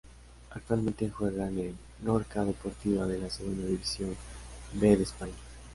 Actualmente 0.49 1.11
juega 1.11 1.47
en 1.47 1.59
el 1.59 1.75
Lorca 2.03 2.43
Deportiva 2.43 3.05
de 3.05 3.19
la 3.19 3.29
Segunda 3.29 3.67
División 3.67 4.15
B 4.73 4.97
de 4.97 5.03
España. 5.03 5.33